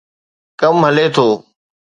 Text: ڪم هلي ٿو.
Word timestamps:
ڪم 0.59 0.77
هلي 0.87 1.05
ٿو. 1.15 1.27